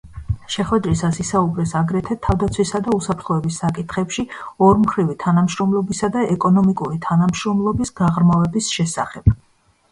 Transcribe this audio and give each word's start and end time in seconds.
შეხვედრისას 0.51 1.19
ისაუბრეს 1.23 1.73
აგრეთვე, 1.79 2.17
თავდაცვისა 2.27 2.81
და 2.87 2.95
უსაფრთხოების 3.01 3.61
საკითხებში 3.65 4.25
ორმხრივი 4.69 5.19
თანამშრომლობისა 5.27 6.13
და 6.19 6.27
ეკონომიკური 6.39 7.01
თანამშრომლობის 7.09 7.97
გაღრმავების 8.05 8.75
შესახებ. 8.81 9.35